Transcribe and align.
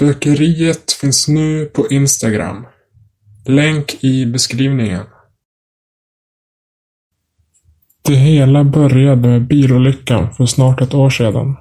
Spökeriet 0.00 0.92
finns 0.92 1.28
nu 1.28 1.66
på 1.66 1.88
Instagram. 1.90 2.66
Länk 3.46 4.04
i 4.04 4.26
beskrivningen. 4.26 5.02
Det 8.02 8.14
hela 8.14 8.64
började 8.64 9.28
med 9.28 9.46
bilolyckan 9.46 10.34
för 10.34 10.46
snart 10.46 10.80
ett 10.80 10.94
år 10.94 11.10
sedan. 11.10 11.56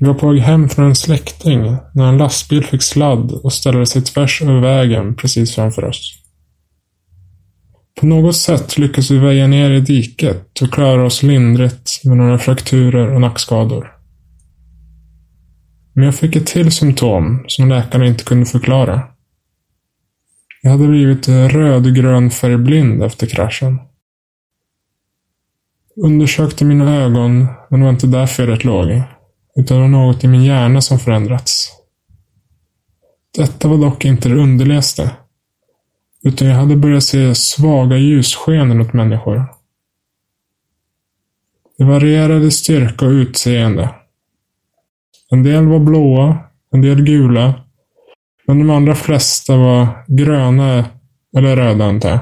Vi 0.00 0.06
var 0.06 0.14
på 0.14 0.28
väg 0.28 0.40
hem 0.40 0.68
från 0.68 0.84
en 0.84 0.94
släkting 0.94 1.76
när 1.94 2.08
en 2.08 2.18
lastbil 2.18 2.64
fick 2.64 2.82
sladd 2.82 3.32
och 3.32 3.52
ställde 3.52 3.86
sig 3.86 4.02
tvärs 4.02 4.42
över 4.42 4.60
vägen 4.60 5.14
precis 5.14 5.54
framför 5.54 5.84
oss. 5.84 6.18
På 8.00 8.06
något 8.06 8.36
sätt 8.36 8.78
lyckades 8.78 9.10
vi 9.10 9.18
väja 9.18 9.46
ner 9.46 9.70
i 9.70 9.80
diket 9.80 10.62
och 10.62 10.72
klara 10.72 11.06
oss 11.06 11.22
lindrigt 11.22 12.04
med 12.04 12.16
några 12.16 12.38
frakturer 12.38 13.14
och 13.14 13.20
nackskador. 13.20 14.01
Men 15.92 16.04
jag 16.04 16.14
fick 16.14 16.36
ett 16.36 16.46
till 16.46 16.72
symptom 16.72 17.44
som 17.48 17.68
läkarna 17.68 18.06
inte 18.06 18.24
kunde 18.24 18.46
förklara. 18.46 19.02
Jag 20.62 20.70
hade 20.70 20.88
blivit 20.88 21.28
rödgrön 21.28 22.30
färgblind 22.30 23.02
efter 23.02 23.26
kraschen. 23.26 23.78
Undersökte 25.96 26.64
mina 26.64 26.96
ögon, 26.96 27.46
men 27.70 27.80
det 27.80 27.86
var 27.86 27.92
inte 27.92 28.06
där 28.06 28.26
felet 28.26 28.64
låg. 28.64 29.02
Utan 29.56 29.76
det 29.76 29.80
var 29.80 29.88
något 29.88 30.24
i 30.24 30.28
min 30.28 30.44
hjärna 30.44 30.80
som 30.80 30.98
förändrats. 30.98 31.72
Detta 33.36 33.68
var 33.68 33.78
dock 33.78 34.04
inte 34.04 34.28
det 34.28 34.34
underligaste. 34.34 35.10
Utan 36.22 36.48
jag 36.48 36.56
hade 36.56 36.76
börjat 36.76 37.04
se 37.04 37.34
svaga 37.34 37.96
ljussken 37.96 38.80
åt 38.80 38.92
människor. 38.92 39.46
Det 41.78 41.84
varierade 41.84 42.50
styrka 42.50 43.06
och 43.06 43.10
utseende. 43.10 43.94
En 45.32 45.42
del 45.42 45.66
var 45.66 45.78
blåa, 45.78 46.38
en 46.74 46.82
del 46.82 47.02
gula. 47.02 47.54
Men 48.46 48.58
de 48.58 48.70
allra 48.70 48.94
flesta 48.94 49.56
var 49.56 50.04
gröna 50.08 50.84
eller 51.36 51.56
röda 51.56 51.84
antar 51.84 52.10
jag. 52.10 52.20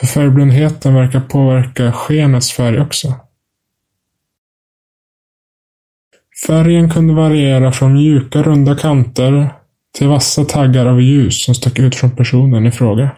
För 0.00 0.06
färgblindheten 0.06 0.94
verkar 0.94 1.20
påverka 1.20 1.92
skenets 1.92 2.52
färg 2.52 2.80
också. 2.80 3.14
Färgen 6.46 6.90
kunde 6.90 7.14
variera 7.14 7.72
från 7.72 7.92
mjuka 7.92 8.42
runda 8.42 8.76
kanter 8.76 9.54
till 9.98 10.08
vassa 10.08 10.44
taggar 10.44 10.86
av 10.86 11.00
ljus 11.00 11.44
som 11.44 11.54
stack 11.54 11.78
ut 11.78 11.94
från 11.94 12.16
personen 12.16 12.66
i 12.66 12.70
fråga. 12.70 13.16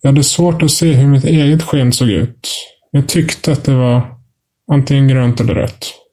Jag 0.00 0.10
hade 0.10 0.24
svårt 0.24 0.62
att 0.62 0.70
se 0.70 0.92
hur 0.92 1.08
mitt 1.08 1.24
eget 1.24 1.62
sken 1.62 1.92
såg 1.92 2.08
ut. 2.08 2.48
Jag 2.90 3.08
tyckte 3.08 3.52
att 3.52 3.64
det 3.64 3.74
var 3.74 4.18
antingen 4.72 5.08
grönt 5.08 5.40
eller 5.40 5.54
rött. 5.54 6.05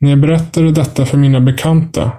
När 0.00 0.10
jag 0.10 0.20
berättade 0.20 0.72
detta 0.72 1.06
för 1.06 1.18
mina 1.18 1.40
bekanta 1.40 2.12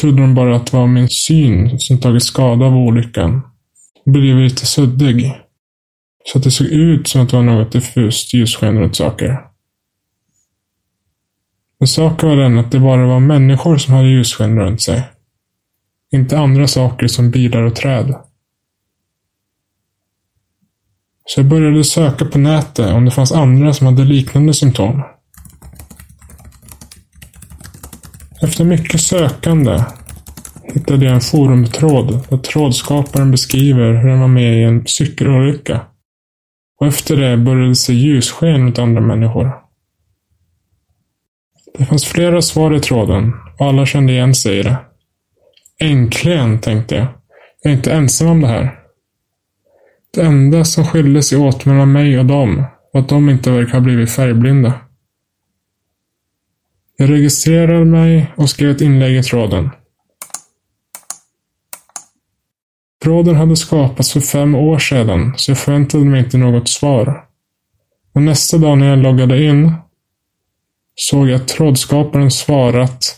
trodde 0.00 0.22
de 0.22 0.34
bara 0.34 0.56
att 0.56 0.66
det 0.66 0.76
var 0.76 0.86
min 0.86 1.08
syn 1.08 1.78
som 1.78 2.00
tagit 2.00 2.22
skada 2.22 2.66
av 2.66 2.76
olyckan 2.76 3.42
och 4.06 4.12
blev 4.12 4.36
lite 4.36 4.66
suddig. 4.66 5.32
Så 6.24 6.38
att 6.38 6.44
det 6.44 6.50
såg 6.50 6.66
ut 6.66 7.08
som 7.08 7.22
att 7.22 7.28
det 7.28 7.36
var 7.36 7.42
något 7.42 7.72
diffust 7.72 8.34
ljussken 8.34 8.78
runt 8.78 8.96
saker. 8.96 9.40
Men 11.78 11.86
saken 11.86 12.28
var 12.28 12.36
den 12.36 12.58
att 12.58 12.72
det 12.72 12.80
bara 12.80 13.06
var 13.06 13.20
människor 13.20 13.76
som 13.76 13.94
hade 13.94 14.08
ljussken 14.08 14.58
runt 14.58 14.82
sig. 14.82 15.08
Inte 16.12 16.38
andra 16.38 16.66
saker 16.66 17.06
som 17.06 17.30
bilar 17.30 17.62
och 17.62 17.76
träd. 17.76 18.14
Så 21.24 21.40
jag 21.40 21.46
började 21.46 21.84
söka 21.84 22.24
på 22.24 22.38
nätet 22.38 22.92
om 22.92 23.04
det 23.04 23.10
fanns 23.10 23.32
andra 23.32 23.72
som 23.72 23.86
hade 23.86 24.04
liknande 24.04 24.54
symptom. 24.54 25.02
Efter 28.42 28.64
mycket 28.64 29.00
sökande 29.00 29.84
hittade 30.74 31.04
jag 31.04 31.14
en 31.14 31.20
forumtråd 31.20 32.26
där 32.28 32.36
trådskaparen 32.36 33.30
beskriver 33.30 33.94
hur 33.94 34.08
han 34.08 34.20
var 34.20 34.28
med 34.28 34.60
i 34.60 34.62
en 34.62 34.86
cykelolycka. 34.86 35.80
Och 36.80 36.86
efter 36.86 37.16
det 37.16 37.36
började 37.36 37.68
det 37.68 37.74
se 37.74 37.92
ljussken 37.92 38.64
mot 38.64 38.78
andra 38.78 39.00
människor. 39.00 39.52
Det 41.78 41.84
fanns 41.84 42.04
flera 42.04 42.42
svar 42.42 42.74
i 42.74 42.80
tråden 42.80 43.32
och 43.58 43.66
alla 43.66 43.86
kände 43.86 44.12
igen 44.12 44.34
sig 44.34 44.58
i 44.58 44.62
det. 44.62 44.76
Äntligen, 45.80 46.60
tänkte 46.60 46.94
jag. 46.94 47.06
Jag 47.62 47.72
är 47.72 47.76
inte 47.76 47.92
ensam 47.92 48.28
om 48.28 48.40
det 48.40 48.48
här. 48.48 48.78
Det 50.14 50.22
enda 50.22 50.64
som 50.64 50.84
skilde 50.84 51.22
sig 51.22 51.38
åt 51.38 51.64
mellan 51.64 51.92
mig 51.92 52.18
och 52.18 52.26
dem 52.26 52.64
var 52.92 53.00
att 53.00 53.08
de 53.08 53.30
inte 53.30 53.50
verkar 53.50 53.72
ha 53.72 53.80
blivit 53.80 54.10
färgblinda. 54.10 54.72
Jag 57.00 57.10
registrerade 57.10 57.84
mig 57.84 58.32
och 58.36 58.50
skrev 58.50 58.70
ett 58.70 58.80
inlägg 58.80 59.16
i 59.16 59.22
tråden. 59.22 59.70
Tråden 63.02 63.34
hade 63.34 63.56
skapats 63.56 64.12
för 64.12 64.20
fem 64.20 64.54
år 64.54 64.78
sedan, 64.78 65.32
så 65.36 65.50
jag 65.50 65.58
förväntade 65.58 66.04
mig 66.04 66.20
inte 66.20 66.38
något 66.38 66.68
svar. 66.68 67.24
Men 68.12 68.24
nästa 68.24 68.58
dag 68.58 68.78
när 68.78 68.88
jag 68.88 68.98
loggade 68.98 69.44
in 69.44 69.74
såg 70.94 71.28
jag 71.28 71.40
att 71.40 71.48
trådskaparen 71.48 72.30
svarat 72.30 73.16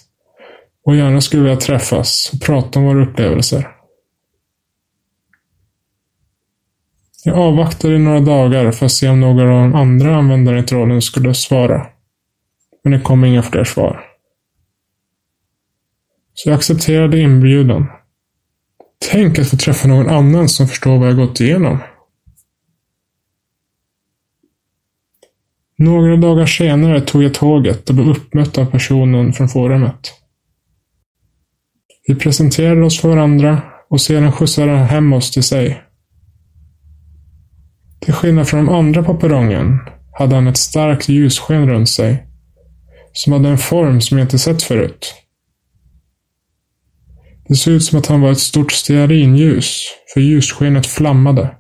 och 0.84 0.97
gärna 0.97 1.20
skulle 1.20 1.43
vilja 1.43 1.56
träffas 1.56 2.31
och 2.32 2.41
prata 2.41 2.78
om 2.78 2.84
våra 2.84 3.04
upplevelser. 3.04 3.69
Jag 7.25 7.38
avvaktade 7.38 7.94
i 7.94 7.99
några 7.99 8.20
dagar 8.20 8.72
för 8.72 8.87
att 8.87 8.93
se 8.93 9.09
om 9.09 9.20
några 9.20 9.43
av 9.43 9.70
de 9.70 9.75
andra 9.75 10.16
användarna 10.16 10.59
i 10.59 10.62
tråden 10.62 11.03
skulle 11.03 11.34
svara. 11.34 11.92
Men 12.82 12.93
det 12.93 13.00
kom 13.00 13.25
inga 13.25 13.43
fler 13.43 13.65
svar. 13.65 14.04
Så 16.34 16.48
jag 16.48 16.56
accepterade 16.56 17.20
inbjudan. 17.20 17.87
Tänk 19.10 19.38
att 19.38 19.50
få 19.50 19.56
träffa 19.56 19.88
någon 19.88 20.09
annan 20.09 20.48
som 20.48 20.69
förstår 20.69 20.98
vad 20.98 21.09
jag 21.09 21.16
gått 21.16 21.41
igenom. 21.41 21.78
Några 25.78 26.16
dagar 26.16 26.47
senare 26.47 27.00
tog 27.00 27.22
jag 27.22 27.34
tåget 27.34 27.88
och 27.88 27.94
blev 27.94 28.09
uppmött 28.09 28.59
av 28.59 28.66
personen 28.66 29.32
från 29.32 29.49
forumet. 29.49 30.12
Vi 32.06 32.14
presenterade 32.14 32.84
oss 32.84 33.00
för 33.00 33.09
varandra 33.09 33.62
och 33.88 34.00
sedan 34.00 34.32
skjutsade 34.32 34.70
han 34.70 34.87
hem 34.87 35.12
oss 35.12 35.31
till 35.31 35.43
sig. 35.43 35.82
Till 38.00 38.14
skillnad 38.14 38.49
från 38.49 38.66
de 38.66 38.75
andra 38.75 39.03
på 39.03 39.14
perrongen 39.14 39.78
hade 40.12 40.34
han 40.34 40.47
ett 40.47 40.56
starkt 40.56 41.09
ljussken 41.09 41.69
runt 41.69 41.88
sig 41.88 42.31
som 43.12 43.33
hade 43.33 43.49
en 43.49 43.59
form 43.59 44.00
som 44.00 44.19
jag 44.19 44.25
inte 44.25 44.39
sett 44.39 44.62
förut. 44.62 45.15
Det 47.49 47.55
såg 47.55 47.75
ut 47.75 47.84
som 47.84 47.99
att 47.99 48.06
han 48.06 48.21
var 48.21 48.33
ett 48.33 48.39
stort 48.39 48.73
stearinljus, 48.73 49.89
för 50.15 50.21
ljusskenet 50.21 50.87
flammade. 50.87 51.56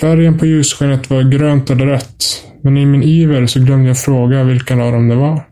Färgen 0.00 0.38
på 0.38 0.46
ljusskenet 0.46 1.10
var 1.10 1.22
grönt 1.22 1.70
eller 1.70 1.86
rött, 1.86 2.44
men 2.62 2.76
i 2.76 2.86
min 2.86 3.02
iver 3.02 3.46
så 3.46 3.60
glömde 3.60 3.88
jag 3.88 3.98
fråga 3.98 4.44
vilken 4.44 4.80
av 4.80 4.92
dem 4.92 5.08
det 5.08 5.14
var. 5.14 5.48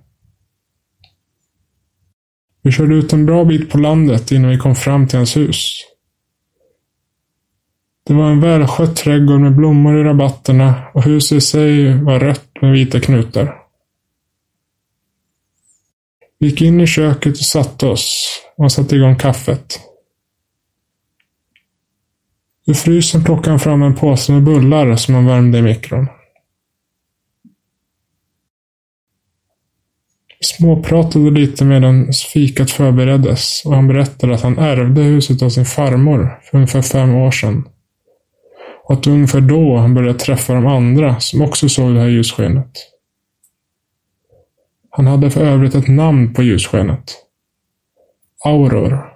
Vi 2.63 2.73
körde 2.73 2.95
ut 2.95 3.13
en 3.13 3.27
bra 3.27 3.45
bit 3.45 3.71
på 3.71 3.79
landet 3.79 4.33
innan 4.33 4.51
vi 4.51 4.59
kom 4.59 4.75
fram 4.75 5.09
till 5.09 5.17
hans 5.17 5.37
hus. 5.37 5.67
Det 8.07 8.15
var 8.15 8.31
en 8.31 8.41
välskött 8.41 8.97
trädgård 8.97 9.41
med 9.41 9.57
blommor 9.57 10.01
i 10.01 10.05
rabatterna 10.05 10.75
och 10.95 11.03
huset 11.03 11.37
i 11.37 11.41
sig 11.41 12.03
var 12.03 12.21
rött 12.21 12.49
med 12.61 12.73
vita 12.73 13.01
knutar. 13.01 13.62
Vi 16.43 16.49
gick 16.49 16.63
in 16.63 16.81
i 16.81 16.87
köket 16.87 17.33
och 17.33 17.45
satte 17.45 17.87
oss 17.87 18.29
och 18.57 18.73
satte 18.73 18.97
igång 18.97 19.17
kaffet. 19.17 19.81
Ur 22.67 22.75
frysen 22.75 23.25
plockade 23.25 23.51
han 23.51 23.59
fram 23.59 23.83
en 23.83 23.95
påse 23.95 24.33
med 24.33 24.43
bullar 24.43 24.97
som 24.97 25.15
han 25.15 25.27
värmde 25.27 25.59
i 25.59 25.63
mikron. 25.63 26.07
Vi 30.41 30.47
småpratade 30.47 31.31
lite 31.31 31.65
medan 31.65 32.13
fikat 32.33 32.71
förbereddes 32.71 33.63
och 33.65 33.75
han 33.75 33.89
berättade 33.89 34.35
att 34.35 34.43
han 34.43 34.59
ärvde 34.59 35.03
huset 35.03 35.43
av 35.43 35.49
sin 35.49 35.65
farmor 35.65 36.41
för 36.43 36.57
ungefär 36.57 36.83
fem 36.83 37.15
år 37.15 37.31
sedan. 37.31 37.69
Och 38.85 38.95
att 38.95 39.07
ungefär 39.07 39.41
då 39.41 39.77
han 39.77 39.95
började 39.95 40.19
träffa 40.19 40.55
de 40.55 40.67
andra 40.67 41.21
som 41.21 41.43
också 41.43 41.69
såg 41.69 41.95
det 41.95 42.01
här 42.01 42.09
ljusskenet. 42.09 42.92
Han 44.95 45.07
hade 45.07 45.31
för 45.31 45.45
övrigt 45.45 45.75
ett 45.75 45.89
namn 45.89 46.35
på 46.35 46.43
ljusskenet. 46.43 47.17
Auror. 48.45 49.13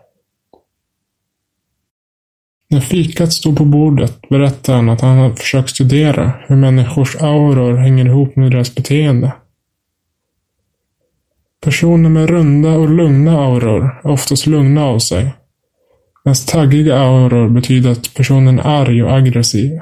När 2.71 2.81
fikat 2.81 3.33
stod 3.33 3.57
på 3.57 3.65
bordet 3.65 4.29
berättade 4.29 4.79
han 4.79 4.89
att 4.89 5.01
han 5.01 5.19
hade 5.19 5.37
försökt 5.37 5.71
studera 5.71 6.33
hur 6.47 6.57
människors 6.57 7.17
auror 7.17 7.77
hänger 7.77 8.07
ihop 8.07 8.37
med 8.37 8.51
deras 8.51 8.75
beteende. 8.75 9.33
Personer 11.61 12.11
med 12.11 12.31
runda 12.31 12.71
och 12.71 12.91
lugna 12.91 13.41
auror 13.41 14.01
är 14.05 14.11
oftast 14.11 14.47
lugna 14.47 14.85
av 14.85 14.99
sig. 14.99 15.35
Medan 16.25 16.37
taggiga 16.47 16.99
auror 16.99 17.49
betyder 17.49 17.91
att 17.91 18.15
personen 18.15 18.59
är 18.59 18.67
arg 18.67 19.03
och 19.03 19.13
aggressiv. 19.13 19.81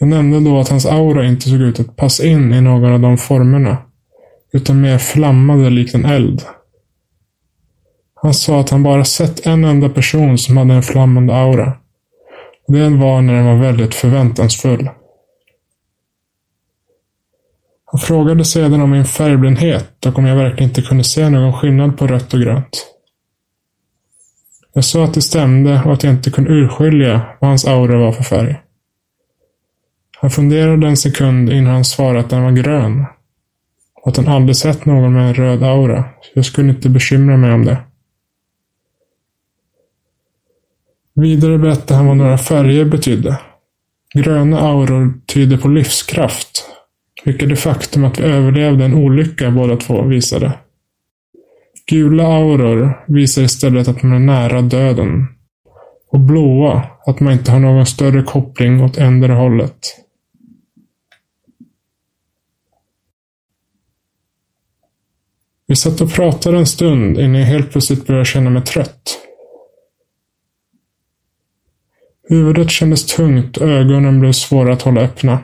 Jag 0.00 0.08
nämnde 0.08 0.40
då 0.40 0.60
att 0.60 0.68
hans 0.68 0.86
aura 0.86 1.26
inte 1.26 1.48
såg 1.48 1.60
ut 1.60 1.80
att 1.80 1.96
passa 1.96 2.24
in 2.24 2.54
i 2.54 2.60
någon 2.60 2.92
av 2.92 3.00
de 3.00 3.18
formerna, 3.18 3.76
utan 4.52 4.80
mer 4.80 4.98
flammade 4.98 5.70
likt 5.70 5.94
en 5.94 6.04
eld. 6.04 6.42
Han 8.14 8.34
sa 8.34 8.60
att 8.60 8.70
han 8.70 8.82
bara 8.82 9.04
sett 9.04 9.46
en 9.46 9.64
enda 9.64 9.88
person 9.88 10.38
som 10.38 10.56
hade 10.56 10.74
en 10.74 10.82
flammande 10.82 11.36
aura. 11.36 11.72
Och 12.66 12.74
det 12.74 12.88
var 12.88 13.22
när 13.22 13.34
den 13.34 13.46
var 13.46 13.56
väldigt 13.56 13.94
förväntansfull. 13.94 14.90
Han 17.84 18.00
frågade 18.00 18.44
sedan 18.44 18.80
om 18.80 18.90
min 18.90 19.04
färgblindhet 19.04 20.06
och 20.06 20.18
om 20.18 20.26
jag 20.26 20.36
verkligen 20.36 20.68
inte 20.68 20.82
kunde 20.82 21.04
se 21.04 21.28
någon 21.28 21.52
skillnad 21.52 21.98
på 21.98 22.06
rött 22.06 22.34
och 22.34 22.40
grönt. 22.40 22.86
Jag 24.72 24.84
sa 24.84 25.04
att 25.04 25.14
det 25.14 25.22
stämde 25.22 25.82
och 25.84 25.92
att 25.92 26.02
jag 26.02 26.12
inte 26.12 26.30
kunde 26.30 26.50
urskilja 26.50 27.22
vad 27.40 27.48
hans 27.50 27.64
aura 27.64 27.98
var 27.98 28.12
för 28.12 28.22
färg. 28.22 28.60
Han 30.20 30.30
funderade 30.30 30.86
en 30.86 30.96
sekund 30.96 31.52
innan 31.52 31.74
han 31.74 31.84
svarade 31.84 32.20
att 32.20 32.30
den 32.30 32.42
var 32.42 32.50
grön. 32.50 33.04
Och 33.94 34.08
att 34.08 34.16
han 34.16 34.28
aldrig 34.28 34.56
sett 34.56 34.84
någon 34.84 35.12
med 35.12 35.28
en 35.28 35.34
röd 35.34 35.62
aura, 35.62 36.04
så 36.20 36.30
jag 36.34 36.44
skulle 36.44 36.70
inte 36.70 36.88
bekymra 36.88 37.36
mig 37.36 37.52
om 37.52 37.64
det. 37.64 37.78
Vidare 41.14 41.58
berättade 41.58 41.94
han 41.94 42.06
vad 42.06 42.16
några 42.16 42.38
färger 42.38 42.84
betydde. 42.84 43.38
Gröna 44.14 44.60
auror 44.60 45.12
tyder 45.26 45.56
på 45.56 45.68
livskraft, 45.68 46.64
vilket 47.24 47.48
det 47.48 47.56
faktum 47.56 48.04
att 48.04 48.18
vi 48.18 48.24
överlevde 48.24 48.84
en 48.84 48.94
olycka 48.94 49.50
båda 49.50 49.76
två 49.76 50.02
visade. 50.02 50.52
Gula 51.86 52.26
auror 52.26 53.04
visar 53.06 53.42
istället 53.42 53.88
att 53.88 54.02
man 54.02 54.12
är 54.12 54.18
nära 54.18 54.62
döden. 54.62 55.26
Och 56.12 56.20
blåa, 56.20 56.82
att 57.06 57.20
man 57.20 57.32
inte 57.32 57.52
har 57.52 57.58
någon 57.58 57.86
större 57.86 58.22
koppling 58.22 58.84
åt 58.84 58.98
ändra 58.98 59.34
hållet. 59.34 59.78
Vi 65.70 65.76
satt 65.76 66.00
och 66.00 66.12
pratade 66.12 66.58
en 66.58 66.66
stund 66.66 67.18
innan 67.18 67.34
jag 67.34 67.46
helt 67.46 67.72
plötsligt 67.72 68.06
började 68.06 68.24
känna 68.24 68.50
mig 68.50 68.62
trött. 68.62 69.18
Huvudet 72.28 72.70
kändes 72.70 73.06
tungt 73.06 73.56
och 73.56 73.68
ögonen 73.68 74.20
blev 74.20 74.32
svåra 74.32 74.72
att 74.72 74.82
hålla 74.82 75.00
öppna. 75.00 75.38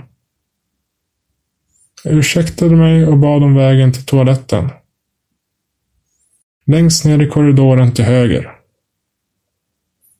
Jag 2.04 2.14
ursäktade 2.14 2.76
mig 2.76 3.06
och 3.06 3.18
bad 3.18 3.42
om 3.42 3.54
vägen 3.54 3.92
till 3.92 4.06
toaletten. 4.06 4.70
Längst 6.66 7.04
ner 7.04 7.22
i 7.22 7.28
korridoren 7.28 7.92
till 7.92 8.04
höger. 8.04 8.52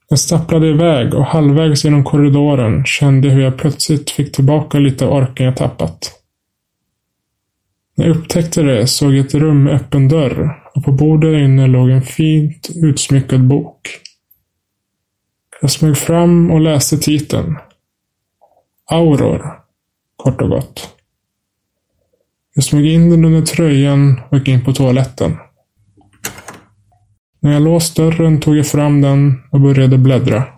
Jag 0.08 0.18
stapplade 0.18 0.68
iväg 0.68 1.14
och 1.14 1.24
halvvägs 1.24 1.84
genom 1.84 2.04
korridoren 2.04 2.84
kände 2.84 3.28
hur 3.28 3.42
jag 3.42 3.58
plötsligt 3.58 4.10
fick 4.10 4.34
tillbaka 4.34 4.78
lite 4.78 5.06
av 5.06 5.12
orken 5.12 5.46
jag 5.46 5.56
tappat. 5.56 6.15
När 7.96 8.06
jag 8.06 8.16
upptäckte 8.16 8.62
det 8.62 8.86
såg 8.86 9.14
jag 9.14 9.26
ett 9.26 9.34
rum 9.34 9.62
med 9.62 9.74
öppen 9.74 10.08
dörr 10.08 10.62
och 10.74 10.84
på 10.84 10.92
bordet 10.92 11.40
inne 11.40 11.66
låg 11.66 11.90
en 11.90 12.02
fint 12.02 12.70
utsmyckad 12.74 13.48
bok. 13.48 14.00
Jag 15.60 15.70
smög 15.70 15.96
fram 15.96 16.50
och 16.50 16.60
läste 16.60 16.98
titeln. 16.98 17.56
Auror, 18.90 19.58
kort 20.16 20.42
och 20.42 20.48
gott. 20.48 20.94
Jag 22.54 22.64
smög 22.64 22.86
in 22.86 23.10
den 23.10 23.24
under 23.24 23.42
tröjan 23.42 24.20
och 24.28 24.38
gick 24.38 24.48
in 24.48 24.64
på 24.64 24.72
toaletten. 24.72 25.36
När 27.40 27.52
jag 27.52 27.62
låst 27.62 27.96
dörren 27.96 28.40
tog 28.40 28.56
jag 28.56 28.66
fram 28.66 29.00
den 29.00 29.42
och 29.50 29.60
började 29.60 29.98
bläddra. 29.98 30.55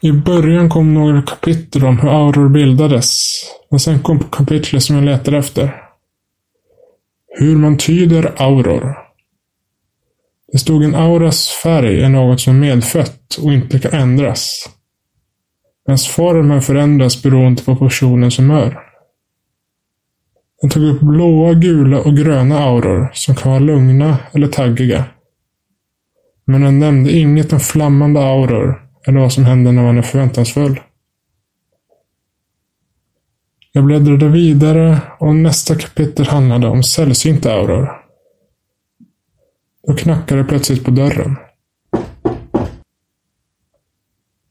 I 0.00 0.12
början 0.12 0.68
kom 0.68 0.94
några 0.94 1.22
kapitel 1.22 1.84
om 1.84 1.98
hur 1.98 2.08
auror 2.08 2.48
bildades, 2.48 3.20
men 3.70 3.80
sen 3.80 4.00
kom 4.00 4.18
kapitlet 4.18 4.82
som 4.82 4.96
jag 4.96 5.04
letade 5.04 5.38
efter. 5.38 5.82
Hur 7.38 7.56
man 7.56 7.78
tyder 7.78 8.42
auror. 8.42 8.98
Det 10.52 10.58
stod 10.58 10.84
en 10.84 10.94
auras 10.94 11.48
färg 11.48 12.02
är 12.02 12.08
något 12.08 12.40
som 12.40 12.54
är 12.54 12.60
medfött 12.60 13.34
och 13.42 13.52
inte 13.52 13.78
kan 13.78 13.92
ändras. 13.92 14.68
Medan 15.86 15.98
formen 15.98 16.62
förändras 16.62 17.22
beroende 17.22 17.62
på 17.62 17.76
personens 17.76 18.38
humör. 18.38 18.78
Den 20.60 20.70
tog 20.70 20.82
upp 20.84 21.00
blåa, 21.00 21.52
gula 21.52 22.00
och 22.00 22.16
gröna 22.16 22.58
auror 22.58 23.10
som 23.14 23.34
kan 23.34 23.52
vara 23.52 23.60
lugna 23.60 24.18
eller 24.32 24.48
taggiga. 24.48 25.04
Men 26.44 26.60
den 26.60 26.78
nämnde 26.78 27.12
inget 27.12 27.52
om 27.52 27.60
flammande 27.60 28.20
auror 28.20 28.87
eller 29.08 29.20
vad 29.20 29.32
som 29.32 29.44
händer 29.44 29.72
när 29.72 29.82
man 29.82 29.98
är 29.98 30.02
förväntansfull. 30.02 30.80
Jag 33.72 33.84
bläddrade 33.84 34.28
vidare 34.28 35.00
och 35.18 35.34
nästa 35.34 35.74
kapitel 35.74 36.26
handlade 36.26 36.66
om 36.66 36.82
sällsynta 36.82 37.52
auror. 37.54 37.90
Då 39.86 39.94
knackade 39.94 40.42
det 40.42 40.48
plötsligt 40.48 40.84
på 40.84 40.90
dörren. 40.90 41.36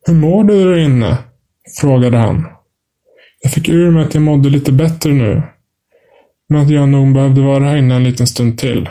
Hur 0.06 0.14
mår 0.14 0.44
du 0.44 0.66
där 0.66 0.78
inne? 0.78 1.18
frågade 1.82 2.18
han. 2.18 2.48
Jag 3.42 3.52
fick 3.52 3.70
ur 3.70 3.92
mig 3.92 4.06
att 4.06 4.14
jag 4.14 4.24
mådde 4.24 4.50
lite 4.50 4.72
bättre 4.72 5.14
nu. 5.14 5.44
Men 6.50 6.62
att 6.62 6.70
jag 6.70 6.90
nog 6.90 7.14
behövde 7.14 7.42
vara 7.42 7.64
här 7.64 7.78
inne 7.78 7.96
en 7.96 8.04
liten 8.04 8.28
stund 8.28 8.58
till. 8.58 8.90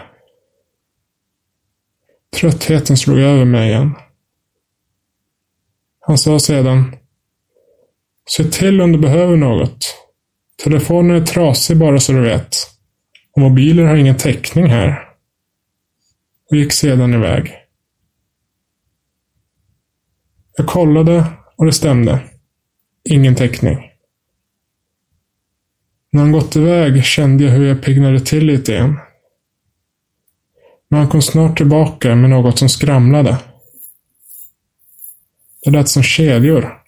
Tröttheten 2.37 2.97
slog 2.97 3.19
över 3.19 3.45
mig 3.45 3.69
igen. 3.69 3.95
Han 6.07 6.19
sa 6.19 6.39
sedan. 6.39 6.97
Se 8.29 8.45
till 8.45 8.81
om 8.81 8.93
du 8.93 8.99
behöver 8.99 9.37
något. 9.37 9.97
Telefonen 10.65 11.17
är 11.17 11.27
trasig 11.27 11.77
bara 11.77 12.01
så 12.01 12.13
du 12.13 12.21
vet. 12.21 12.57
Och 13.33 13.43
mobiler 13.43 13.85
har 13.85 13.97
ingen 13.97 14.17
täckning 14.17 14.67
här. 14.67 15.09
Och 16.51 16.57
gick 16.57 16.73
sedan 16.73 17.15
iväg. 17.15 17.55
Jag 20.57 20.67
kollade 20.67 21.25
och 21.57 21.67
det 21.67 21.73
stämde. 21.73 22.21
Ingen 23.05 23.35
täckning. 23.35 23.79
När 26.13 26.21
han 26.21 26.33
gått 26.33 26.57
iväg 26.57 27.05
kände 27.05 27.45
jag 27.45 27.51
hur 27.51 27.67
jag 27.67 27.83
piggnade 27.83 28.21
till 28.21 28.47
lite 28.47 28.73
igen. 28.73 28.99
Men 30.89 31.01
han 31.01 31.09
kom 31.09 31.23
snart 31.23 31.57
tillbaka 31.57 32.15
med 32.15 32.31
något 32.31 32.59
som 32.59 32.69
skramlade. 32.69 33.39
Det 35.67 35.73
lät 35.73 35.89
som 35.89 36.03
kedjor. 36.03 36.79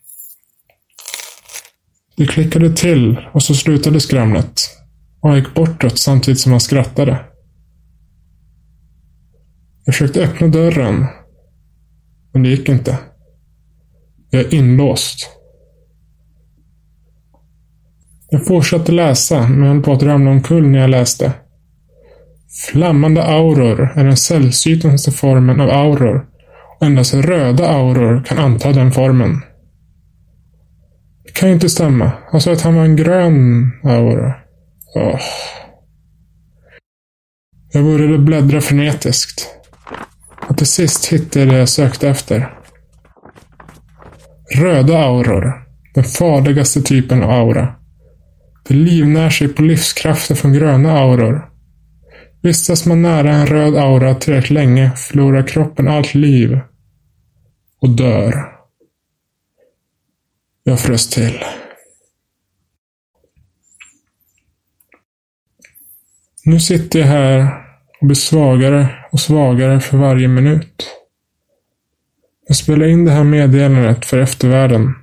Det 2.17 2.27
klickade 2.27 2.77
till 2.77 3.19
och 3.33 3.43
så 3.43 3.55
slutade 3.55 4.01
skramlet. 4.01 4.61
Och 5.21 5.29
han 5.29 5.39
gick 5.39 5.55
bortåt 5.55 5.99
samtidigt 5.99 6.41
som 6.41 6.53
han 6.53 6.61
skrattade. 6.61 7.25
Jag 9.85 9.95
försökte 9.95 10.25
öppna 10.25 10.47
dörren. 10.47 11.07
Men 12.33 12.43
det 12.43 12.49
gick 12.49 12.69
inte. 12.69 12.99
Jag 14.31 14.41
är 14.43 14.55
inlåst. 14.55 15.31
Jag 18.31 18.47
fortsatte 18.47 18.93
läsa, 18.93 19.49
men 19.49 19.69
höll 19.69 19.83
på 19.83 19.93
att 19.93 20.03
ramla 20.03 20.31
omkull 20.31 20.69
när 20.69 20.79
jag 20.79 20.91
läste. 20.91 21.33
Flammande 22.71 23.25
auror 23.25 23.93
är 23.95 24.05
den 24.05 24.17
sällsyntaste 24.17 25.11
formen 25.13 25.61
av 25.61 25.71
auror 25.71 26.38
endast 26.81 27.15
röda 27.15 27.69
auror 27.69 28.25
kan 28.25 28.39
anta 28.39 28.73
den 28.73 28.93
formen. 28.93 29.43
Det 31.25 31.33
kan 31.33 31.49
ju 31.49 31.55
inte 31.55 31.69
stämma. 31.69 32.13
Han 32.31 32.41
sa 32.41 32.53
att 32.53 32.61
han 32.61 32.75
var 32.75 32.85
en 32.85 32.97
grön 32.97 33.73
aura. 33.85 34.35
Oh. 34.95 35.21
Jag 37.73 37.85
började 37.85 38.19
bläddra 38.19 38.61
frenetiskt. 38.61 39.49
Och 40.49 40.57
till 40.57 40.67
sist 40.67 41.07
hittade 41.07 41.45
jag 41.45 41.55
det 41.55 41.59
jag 41.59 41.69
sökte 41.69 42.09
efter. 42.09 42.55
Röda 44.57 44.99
auror. 44.99 45.53
Den 45.95 46.05
farligaste 46.05 46.83
typen 46.83 47.23
av 47.23 47.31
aura. 47.31 47.75
Det 48.69 48.75
livnär 48.75 49.31
sig 49.31 49.49
på 49.49 49.63
livskraften 49.63 50.37
från 50.37 50.53
gröna 50.53 50.99
auror. 50.99 51.49
Vistas 52.43 52.87
man 52.87 53.03
nära 53.03 53.33
en 53.33 53.47
röd 53.47 53.77
aura 53.77 54.15
tillräckligt 54.15 54.51
länge 54.51 54.91
förlorar 54.91 55.47
kroppen 55.47 55.89
allt 55.89 56.15
liv. 56.15 56.61
Och 57.81 57.91
dör. 57.91 58.59
Jag 60.63 60.81
frös 60.81 61.11
till. 61.11 61.45
Nu 66.45 66.61
sitter 66.61 66.99
jag 66.99 67.07
här 67.07 67.65
och 68.01 68.07
blir 68.07 68.17
svagare 68.17 68.89
och 69.13 69.21
svagare 69.21 69.81
för 69.81 69.99
varje 69.99 70.29
minut. 70.29 70.91
Jag 72.47 72.57
spelar 72.57 72.87
in 72.87 73.05
det 73.05 73.11
här 73.11 73.25
meddelandet 73.25 74.05
för 74.05 74.19
eftervärlden. 74.19 74.95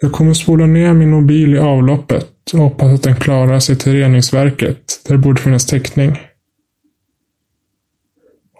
Jag 0.00 0.12
kommer 0.12 0.34
spola 0.34 0.66
ner 0.66 0.92
min 0.92 1.10
mobil 1.10 1.54
i 1.54 1.58
avloppet 1.58 2.52
och 2.52 2.58
hoppas 2.58 2.94
att 2.94 3.02
den 3.02 3.16
klarar 3.16 3.60
sig 3.60 3.76
till 3.76 3.92
reningsverket, 3.92 5.00
där 5.06 5.12
det 5.14 5.18
borde 5.18 5.40
finnas 5.40 5.66
täckning. 5.66 6.18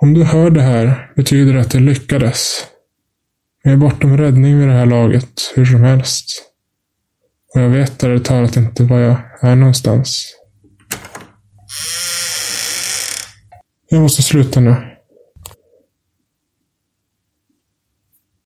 Om 0.03 0.15
du 0.15 0.25
hör 0.25 0.51
det 0.51 0.63
här 0.63 1.13
betyder 1.17 1.55
det 1.55 1.61
att 1.61 1.71
det 1.71 1.81
lyckades. 1.81 2.67
Jag 3.63 3.73
är 3.73 3.77
bortom 3.77 4.19
räddning 4.19 4.59
vid 4.59 4.69
det 4.69 4.75
här 4.75 4.87
laget, 4.87 5.53
hur 5.55 5.65
som 5.65 5.83
helst. 5.83 6.43
Och 7.55 7.61
jag 7.61 7.69
vet 7.69 8.03
ärligt 8.03 8.25
talat 8.25 8.57
inte 8.57 8.85
var 8.85 8.99
jag 8.99 9.17
är 9.41 9.57
någonstans. 9.57 10.37
Jag 13.89 14.03
måste 14.03 14.23
sluta 14.23 14.61
nu. 14.61 14.77